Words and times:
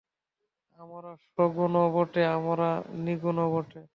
আমরা 0.79 1.11
সগুণও 1.25 1.85
বটে, 1.95 2.21
আবার 2.35 2.59
নির্গুণও 2.99 3.47
বটে। 3.53 3.81